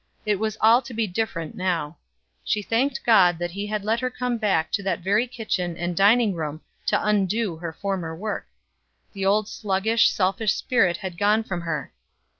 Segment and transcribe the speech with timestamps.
[0.25, 1.95] It was all to be different now.
[2.43, 5.95] She thanked God that he had let her come back to that very kitchen and
[5.95, 8.47] dining room to undo her former work.
[9.13, 11.93] The old sluggish, selfish spirit had gone from her.